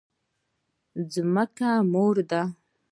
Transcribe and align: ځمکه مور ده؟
ځمکه 1.11 1.71
مور 1.91 2.15
ده؟ 2.29 2.41